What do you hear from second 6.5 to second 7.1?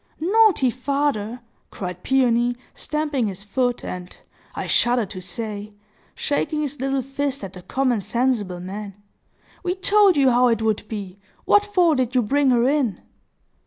his little